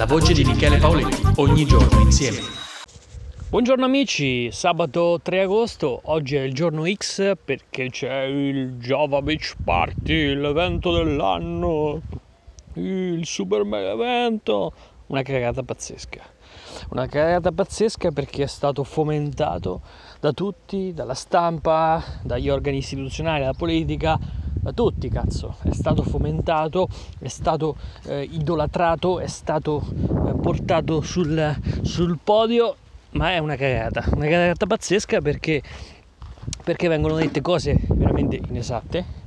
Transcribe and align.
La 0.00 0.06
voce 0.06 0.32
di 0.32 0.44
Michele 0.44 0.78
Paoletti, 0.78 1.20
ogni 1.36 1.66
giorno 1.66 2.00
insieme. 2.00 2.38
Buongiorno 3.50 3.84
amici, 3.84 4.50
sabato 4.50 5.20
3 5.22 5.42
agosto, 5.42 6.00
oggi 6.04 6.36
è 6.36 6.40
il 6.40 6.54
giorno 6.54 6.90
X 6.90 7.34
perché 7.44 7.90
c'è 7.90 8.22
il 8.22 8.78
Java 8.78 9.20
Beach 9.20 9.56
Party, 9.62 10.34
l'evento 10.34 10.90
dell'anno, 10.96 12.00
il 12.76 13.26
super 13.26 13.64
mega 13.64 13.90
evento, 13.90 14.72
una 15.08 15.20
cagata 15.20 15.62
pazzesca. 15.62 16.22
Una 16.92 17.06
cagata 17.06 17.52
pazzesca 17.52 18.10
perché 18.10 18.44
è 18.44 18.48
stato 18.48 18.84
fomentato 18.84 19.82
da 20.18 20.32
tutti, 20.32 20.94
dalla 20.94 21.12
stampa, 21.12 22.02
dagli 22.22 22.48
organi 22.48 22.78
istituzionali, 22.78 23.40
dalla 23.40 23.52
politica, 23.52 24.18
da 24.60 24.72
tutti, 24.72 25.08
cazzo. 25.08 25.56
È 25.62 25.72
stato 25.72 26.02
fomentato, 26.02 26.88
è 27.18 27.28
stato 27.28 27.76
eh, 28.04 28.22
idolatrato, 28.22 29.18
è 29.18 29.26
stato 29.26 29.82
eh, 29.88 30.34
portato 30.40 31.00
sul, 31.00 31.56
sul, 31.82 32.18
podio, 32.22 32.76
ma 33.12 33.32
è 33.32 33.38
una 33.38 33.56
cagata, 33.56 34.04
una 34.14 34.26
cagata 34.26 34.66
pazzesca 34.66 35.20
perché, 35.20 35.62
perché 36.62 36.88
vengono 36.88 37.14
dette 37.14 37.40
cose 37.40 37.76
veramente 37.88 38.36
inesatte. 38.36 39.18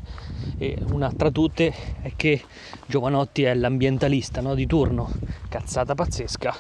E 0.58 0.78
una 0.92 1.12
tra 1.12 1.32
tutte 1.32 1.74
è 2.02 2.12
che 2.16 2.44
Giovanotti 2.86 3.44
è 3.44 3.54
l'ambientalista 3.54 4.42
no, 4.42 4.54
di 4.54 4.68
turno, 4.68 5.10
cazzata 5.50 5.96
pazzesca. 5.96 6.54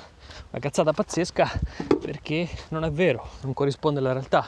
Una 0.49 0.61
cazzata 0.61 0.93
pazzesca 0.93 1.51
perché 2.01 2.47
non 2.69 2.83
è 2.85 2.91
vero, 2.91 3.27
non 3.41 3.53
corrisponde 3.53 3.99
alla 3.99 4.13
realtà. 4.13 4.47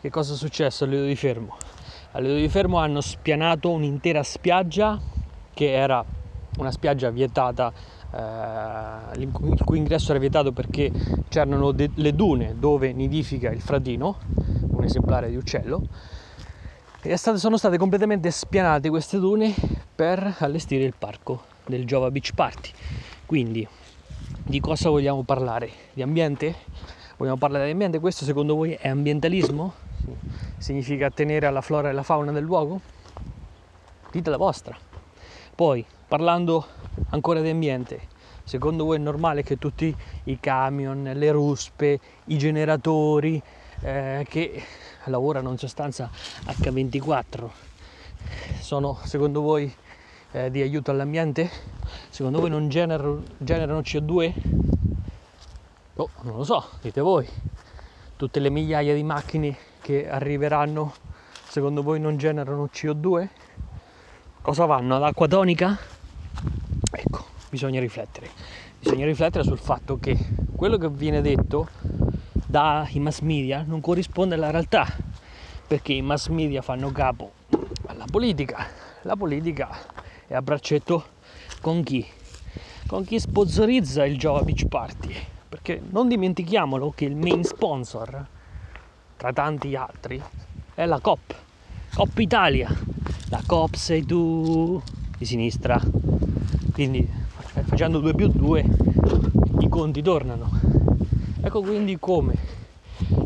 Che 0.00 0.10
cosa 0.10 0.34
è 0.34 0.36
successo 0.36 0.84
a 0.84 0.86
Lido 0.86 1.04
di 1.04 1.16
Fermo? 1.16 1.56
A 2.16 2.20
Lido 2.20 2.36
di 2.36 2.48
Fermo 2.48 2.78
hanno 2.78 3.00
spianato 3.00 3.70
un'intera 3.70 4.22
spiaggia 4.22 5.00
che 5.52 5.72
era 5.72 6.04
una 6.58 6.70
spiaggia 6.70 7.10
vietata, 7.10 7.72
eh, 8.12 9.18
il 9.18 9.32
cui 9.64 9.78
ingresso 9.78 10.12
era 10.12 10.20
vietato 10.20 10.52
perché 10.52 10.92
c'erano 11.28 11.72
de- 11.72 11.90
le 11.94 12.14
dune 12.14 12.54
dove 12.56 12.92
nidifica 12.92 13.50
il 13.50 13.60
fratino, 13.60 14.18
un 14.68 14.84
esemplare 14.84 15.28
di 15.28 15.34
uccello, 15.34 15.82
e 17.02 17.16
state, 17.16 17.38
sono 17.38 17.56
state 17.56 17.78
completamente 17.78 18.30
spianate 18.30 18.90
queste 18.90 19.18
dune 19.18 19.52
per 19.92 20.36
allestire 20.38 20.84
il 20.84 20.94
parco 20.96 21.42
del 21.66 21.84
Jova 21.84 22.12
Beach 22.12 22.32
Party. 22.32 22.70
Quindi 23.26 23.66
di 24.44 24.60
cosa 24.60 24.88
vogliamo 24.88 25.24
parlare? 25.24 25.68
Di 25.92 26.02
ambiente? 26.02 26.54
Vogliamo 27.16 27.38
parlare 27.38 27.64
di 27.64 27.72
ambiente? 27.72 27.98
Questo 27.98 28.24
secondo 28.24 28.54
voi 28.54 28.70
è 28.74 28.86
ambientalismo? 28.86 29.82
Significa 30.64 31.10
tenere 31.10 31.44
alla 31.44 31.60
flora 31.60 31.88
e 31.88 31.90
alla 31.90 32.02
fauna 32.02 32.32
del 32.32 32.42
luogo? 32.42 32.80
Dite 34.10 34.30
la 34.30 34.38
vostra. 34.38 34.74
Poi, 35.54 35.84
parlando 36.08 36.66
ancora 37.10 37.42
di 37.42 37.50
ambiente, 37.50 38.08
secondo 38.44 38.86
voi 38.86 38.96
è 38.96 38.98
normale 38.98 39.42
che 39.42 39.58
tutti 39.58 39.94
i 40.24 40.40
camion, 40.40 41.02
le 41.02 41.30
ruspe, 41.32 42.00
i 42.24 42.38
generatori 42.38 43.42
eh, 43.80 44.24
che 44.26 44.62
lavorano 45.04 45.50
in 45.50 45.58
sostanza 45.58 46.10
H24 46.46 47.50
sono 48.60 48.98
secondo 49.02 49.42
voi 49.42 49.70
eh, 50.32 50.50
di 50.50 50.62
aiuto 50.62 50.90
all'ambiente? 50.90 51.50
Secondo 52.08 52.40
voi 52.40 52.48
non 52.48 52.70
generano, 52.70 53.22
generano 53.36 53.80
CO2? 53.80 54.32
Oh, 55.96 56.08
non 56.22 56.36
lo 56.38 56.44
so, 56.44 56.70
dite 56.80 57.02
voi. 57.02 57.28
Tutte 58.16 58.40
le 58.40 58.48
migliaia 58.48 58.94
di 58.94 59.02
macchine 59.02 59.72
che 59.84 60.08
arriveranno 60.08 60.94
secondo 61.46 61.82
voi 61.82 62.00
non 62.00 62.16
generano 62.16 62.70
CO2? 62.72 63.28
Cosa 64.40 64.64
vanno? 64.64 64.96
Ad 64.96 65.02
acqua 65.02 65.28
tonica? 65.28 65.76
Ecco, 66.90 67.26
bisogna 67.50 67.80
riflettere. 67.80 68.30
Bisogna 68.78 69.04
riflettere 69.04 69.44
sul 69.44 69.58
fatto 69.58 69.98
che 69.98 70.16
quello 70.56 70.78
che 70.78 70.88
viene 70.88 71.20
detto 71.20 71.68
dai 72.32 72.98
mass 72.98 73.20
media 73.20 73.62
non 73.66 73.82
corrisponde 73.82 74.36
alla 74.36 74.50
realtà, 74.50 74.86
perché 75.66 75.92
i 75.92 76.00
mass 76.00 76.28
media 76.28 76.62
fanno 76.62 76.90
capo 76.90 77.32
alla 77.84 78.06
politica. 78.10 78.66
La 79.02 79.16
politica 79.16 79.68
è 80.26 80.32
a 80.32 80.40
braccetto 80.40 81.04
con 81.60 81.82
chi? 81.82 82.06
Con 82.86 83.04
chi 83.04 83.20
sponsorizza 83.20 84.06
il 84.06 84.16
Java 84.16 84.40
Beach 84.40 84.66
Party. 84.66 85.14
Perché 85.46 85.78
non 85.90 86.08
dimentichiamolo 86.08 86.90
che 86.96 87.04
il 87.04 87.16
main 87.16 87.44
sponsor 87.44 88.28
tra 89.24 89.32
tanti 89.32 89.74
altri, 89.74 90.22
è 90.74 90.84
la 90.84 91.00
COP, 91.00 91.34
COP 91.94 92.18
Italia. 92.18 92.68
La 93.30 93.42
COP 93.46 93.74
sei 93.74 94.04
tu 94.04 94.82
di 95.16 95.24
sinistra. 95.24 95.80
Quindi 96.74 97.08
facendo 97.64 98.00
2 98.00 98.14
più 98.14 98.28
2 98.28 98.66
i 99.60 99.68
conti 99.70 100.02
tornano. 100.02 100.50
Ecco 101.40 101.62
quindi 101.62 101.98
come 101.98 102.34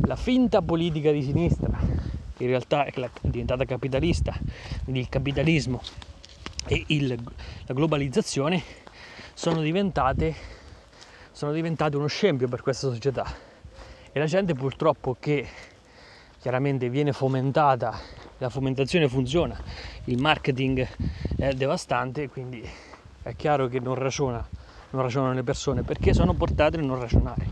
la 0.04 0.14
finta 0.14 0.62
politica 0.62 1.10
di 1.10 1.20
sinistra, 1.20 1.76
che 2.36 2.44
in 2.44 2.48
realtà 2.48 2.84
è 2.84 2.92
diventata 3.22 3.64
capitalista, 3.64 4.32
quindi 4.84 5.00
il 5.00 5.08
capitalismo 5.08 5.82
e 6.68 6.84
il, 6.86 7.08
la 7.66 7.74
globalizzazione 7.74 8.62
sono 9.34 9.62
diventate, 9.62 10.32
sono 11.32 11.50
diventate 11.50 11.96
uno 11.96 12.06
scempio 12.06 12.46
per 12.46 12.62
questa 12.62 12.88
società. 12.88 13.26
E 14.12 14.18
la 14.20 14.26
gente 14.26 14.54
purtroppo 14.54 15.16
che 15.18 15.46
chiaramente 16.40 16.88
viene 16.88 17.12
fomentata, 17.12 17.98
la 18.38 18.48
fomentazione 18.48 19.08
funziona, 19.08 19.58
il 20.04 20.20
marketing 20.20 20.86
è 21.36 21.52
devastante, 21.52 22.28
quindi 22.28 22.66
è 23.22 23.34
chiaro 23.34 23.66
che 23.66 23.80
non, 23.80 23.94
ragiona, 23.94 24.46
non 24.90 25.02
ragionano 25.02 25.34
le 25.34 25.42
persone 25.42 25.82
perché 25.82 26.14
sono 26.14 26.34
portate 26.34 26.78
a 26.78 26.80
non 26.80 26.98
ragionare. 26.98 27.46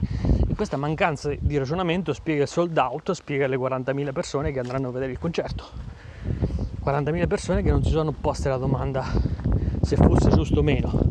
E 0.48 0.54
questa 0.54 0.76
mancanza 0.76 1.34
di 1.38 1.58
ragionamento 1.58 2.12
spiega 2.12 2.42
il 2.42 2.48
sold 2.48 2.76
out, 2.78 3.10
spiega 3.12 3.46
le 3.46 3.56
40.000 3.56 4.12
persone 4.12 4.52
che 4.52 4.60
andranno 4.60 4.88
a 4.88 4.92
vedere 4.92 5.12
il 5.12 5.18
concerto. 5.18 5.64
40.000 6.84 7.26
persone 7.26 7.62
che 7.62 7.70
non 7.70 7.82
si 7.82 7.90
sono 7.90 8.12
poste 8.12 8.48
la 8.48 8.56
domanda 8.56 9.04
se 9.82 9.96
fosse 9.96 10.30
giusto 10.30 10.60
o 10.60 10.62
meno, 10.62 11.08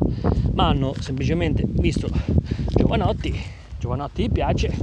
ma 0.53 0.67
hanno 0.67 0.93
semplicemente 0.99 1.63
visto 1.65 2.07
Giovanotti, 2.69 3.33
Giovanotti 3.77 4.23
gli 4.23 4.31
piace, 4.31 4.73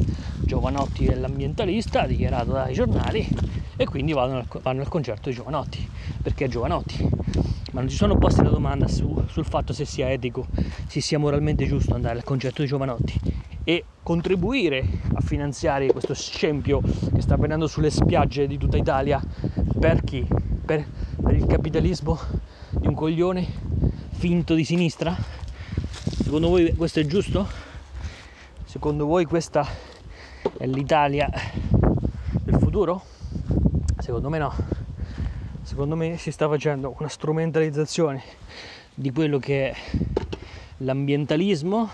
Giovanotti 0.52 1.06
è 1.06 1.14
l'ambientalista 1.14 2.04
dichiarato 2.04 2.52
dai 2.52 2.74
giornali 2.74 3.26
e 3.74 3.86
quindi 3.86 4.12
vanno 4.12 4.36
al, 4.36 4.46
vanno 4.60 4.82
al 4.82 4.88
concerto 4.88 5.30
di 5.30 5.34
Giovanotti 5.34 5.88
perché 6.22 6.46
Giovanotti 6.46 7.08
ma 7.72 7.80
non 7.80 7.88
si 7.88 7.96
sono 7.96 8.18
posti 8.18 8.42
la 8.42 8.50
domanda 8.50 8.86
su, 8.86 9.24
sul 9.28 9.46
fatto 9.46 9.72
se 9.72 9.86
sia 9.86 10.10
etico, 10.10 10.46
se 10.86 11.00
sia 11.00 11.18
moralmente 11.18 11.64
giusto 11.64 11.94
andare 11.94 12.18
al 12.18 12.24
concerto 12.24 12.60
di 12.60 12.68
Giovanotti 12.68 13.18
e 13.64 13.82
contribuire 14.02 14.86
a 15.14 15.22
finanziare 15.22 15.86
questo 15.86 16.12
scempio 16.12 16.82
che 16.82 17.22
sta 17.22 17.32
avvenendo 17.32 17.66
sulle 17.66 17.88
spiagge 17.88 18.46
di 18.46 18.58
tutta 18.58 18.76
Italia 18.76 19.22
per 19.80 20.04
chi? 20.04 20.22
Per, 20.66 20.86
per 21.22 21.34
il 21.34 21.46
capitalismo 21.46 22.20
di 22.72 22.88
un 22.88 22.94
coglione 22.94 23.46
finto 24.10 24.52
di 24.52 24.64
sinistra? 24.64 25.16
Secondo 26.22 26.48
voi 26.48 26.74
questo 26.74 27.00
è 27.00 27.06
giusto? 27.06 27.48
Secondo 28.64 29.06
voi 29.06 29.24
questa 29.24 29.91
è 30.56 30.66
l'Italia 30.66 31.28
del 32.42 32.58
futuro? 32.58 33.02
Secondo 33.98 34.28
me 34.28 34.38
no. 34.38 34.54
Secondo 35.62 35.96
me 35.96 36.16
si 36.18 36.30
sta 36.30 36.48
facendo 36.48 36.94
una 36.98 37.08
strumentalizzazione 37.08 38.22
di 38.94 39.10
quello 39.10 39.38
che 39.38 39.70
è 39.70 39.76
l'ambientalismo. 40.78 41.88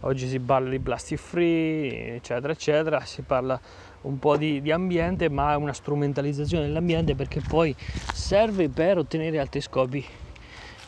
Oggi 0.00 0.28
si 0.28 0.38
parla 0.38 0.70
di 0.70 0.78
plastic 0.78 1.18
free, 1.18 2.14
eccetera, 2.16 2.52
eccetera, 2.52 3.00
si 3.00 3.22
parla 3.22 3.60
un 4.02 4.18
po' 4.18 4.36
di, 4.36 4.62
di 4.62 4.70
ambiente, 4.70 5.28
ma 5.28 5.52
è 5.52 5.56
una 5.56 5.72
strumentalizzazione 5.72 6.66
dell'ambiente 6.66 7.14
perché 7.14 7.40
poi 7.40 7.74
serve 8.12 8.68
per 8.68 8.98
ottenere 8.98 9.38
altri 9.38 9.60
scopi 9.60 10.04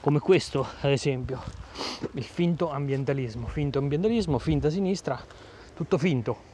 come 0.01 0.21
questo, 0.21 0.67
ad 0.81 0.91
esempio, 0.91 1.43
il 2.13 2.25
finto 2.25 2.71
ambientalismo, 2.71 3.49
finto 3.49 3.79
ambientalismo, 3.79 4.39
finta 4.39 4.71
sinistra, 4.71 5.21
tutto 5.75 5.99
finto 5.99 6.48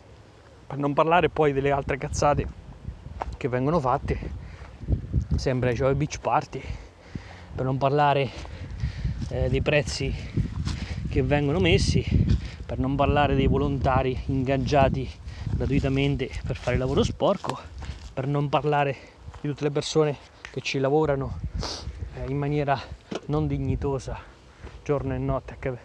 per 0.74 0.82
non 0.82 0.92
parlare 0.92 1.28
poi 1.28 1.52
delle 1.52 1.70
altre 1.70 1.96
cazzate 1.98 2.48
che 3.36 3.46
vengono 3.46 3.78
fatte, 3.78 4.18
sembra 5.36 5.70
i 5.70 5.74
Joy 5.74 5.94
Beach 5.94 6.18
Party, 6.18 6.60
per 7.54 7.64
non 7.64 7.78
parlare 7.78 8.28
eh, 9.28 9.48
dei 9.48 9.62
prezzi 9.62 10.12
che 11.08 11.22
vengono 11.22 11.60
messi, 11.60 12.04
per 12.66 12.80
non 12.80 12.96
parlare 12.96 13.36
dei 13.36 13.46
volontari 13.46 14.20
ingaggiati 14.26 15.08
gratuitamente 15.54 16.28
per 16.44 16.56
fare 16.56 16.72
il 16.72 16.80
lavoro 16.80 17.04
sporco, 17.04 17.56
per 18.12 18.26
non 18.26 18.48
parlare 18.48 18.96
di 19.40 19.48
tutte 19.48 19.62
le 19.62 19.70
persone 19.70 20.16
che 20.50 20.60
ci 20.60 20.80
lavorano 20.80 21.38
eh, 22.16 22.28
in 22.28 22.36
maniera 22.36 22.76
non 23.26 23.46
dignitosa 23.46 24.18
giorno 24.82 25.14
e 25.14 25.18
notte 25.18 25.56
H, 25.56 25.78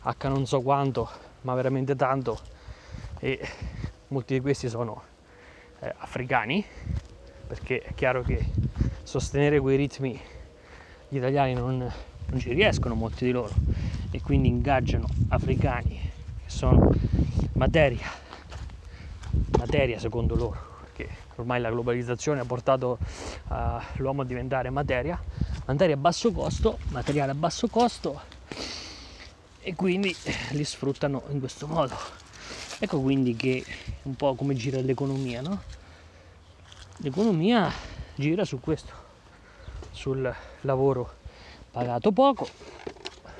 H 0.00 0.28
non 0.28 0.46
so 0.46 0.60
quanto 0.62 1.08
ma 1.42 1.54
veramente 1.54 1.94
tanto 1.94 2.40
e 3.20 3.38
molti 4.12 4.34
di 4.34 4.40
questi 4.40 4.68
sono 4.68 5.02
eh, 5.80 5.92
africani, 5.98 6.64
perché 7.46 7.80
è 7.80 7.94
chiaro 7.94 8.22
che 8.22 8.44
sostenere 9.02 9.58
quei 9.58 9.76
ritmi 9.76 10.20
gli 11.08 11.16
italiani 11.16 11.54
non, 11.54 11.78
non 11.78 12.38
ci 12.38 12.52
riescono, 12.52 12.94
molti 12.94 13.24
di 13.24 13.32
loro. 13.32 13.52
e 14.10 14.20
quindi 14.20 14.48
ingaggiano 14.48 15.08
africani 15.28 15.98
che 16.44 16.50
sono 16.50 16.92
materia, 17.54 18.10
materia 19.58 19.98
secondo 19.98 20.36
loro, 20.36 20.60
perché 20.82 21.08
ormai 21.36 21.60
la 21.60 21.70
globalizzazione 21.70 22.40
ha 22.40 22.44
portato 22.44 22.98
uh, 23.48 23.54
l'uomo 23.96 24.22
a 24.22 24.24
diventare 24.24 24.68
materia, 24.68 25.20
materia 25.66 25.94
a 25.94 25.98
basso 25.98 26.30
costo, 26.30 26.78
materiale 26.88 27.32
a 27.32 27.34
basso 27.34 27.68
costo 27.68 28.20
e 29.60 29.74
quindi 29.74 30.14
li 30.50 30.64
sfruttano 30.64 31.22
in 31.30 31.38
questo 31.38 31.66
modo. 31.66 32.21
Ecco 32.84 33.00
quindi 33.00 33.36
che 33.36 33.64
un 34.02 34.16
po' 34.16 34.34
come 34.34 34.56
gira 34.56 34.80
l'economia, 34.80 35.40
no? 35.40 35.62
L'economia 36.96 37.70
gira 38.16 38.44
su 38.44 38.58
questo, 38.58 38.92
sul 39.92 40.34
lavoro 40.62 41.08
pagato 41.70 42.10
poco, 42.10 42.48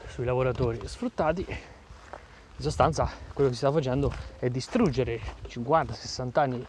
sui 0.07 0.25
lavoratori 0.25 0.87
sfruttati. 0.87 1.45
In 1.49 2.63
sostanza 2.63 3.11
quello 3.33 3.49
che 3.49 3.57
si 3.57 3.63
sta 3.63 3.73
facendo 3.73 4.15
è 4.39 4.49
distruggere 4.49 5.21
50-60 5.49 6.39
anni 6.39 6.65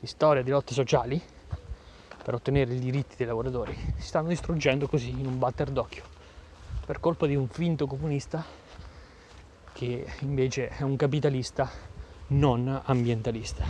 di 0.00 0.06
storia 0.08 0.42
di 0.42 0.50
lotte 0.50 0.74
sociali 0.74 1.22
per 2.24 2.34
ottenere 2.34 2.74
i 2.74 2.80
diritti 2.80 3.14
dei 3.14 3.26
lavoratori. 3.26 3.72
Si 3.98 4.08
stanno 4.08 4.26
distruggendo 4.26 4.88
così 4.88 5.10
in 5.10 5.26
un 5.26 5.38
batter 5.38 5.70
d'occhio 5.70 6.02
per 6.84 6.98
colpa 6.98 7.26
di 7.26 7.36
un 7.36 7.46
finto 7.46 7.86
comunista 7.86 8.44
che 9.72 10.12
invece 10.22 10.70
è 10.70 10.82
un 10.82 10.96
capitalista 10.96 11.94
non 12.28 12.80
ambientalista. 12.84 13.64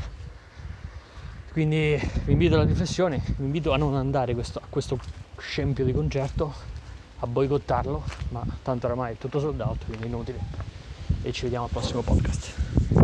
Quindi 1.53 1.99
vi 2.25 2.32
invito 2.32 2.55
alla 2.55 2.64
riflessione, 2.64 3.23
vi 3.38 3.44
invito 3.44 3.73
a 3.73 3.76
non 3.76 3.94
andare 3.94 4.35
questo, 4.35 4.58
a 4.58 4.67
questo 4.69 4.99
scempio 5.38 5.85
di 5.85 5.93
concerto, 5.93 6.53
a 7.19 7.26
boicottarlo, 7.26 8.05
ma 8.31 8.44
tanto 8.62 8.87
oramai 8.87 9.14
è 9.14 9.19
tutto 9.19 9.41
sold 9.41 9.61
out, 9.61 9.87
quindi 9.87 10.06
inutile. 10.06 10.38
E 11.23 11.32
ci 11.32 11.44
vediamo 11.44 11.64
al 11.64 11.70
prossimo 11.70 12.03
podcast. 12.03 12.96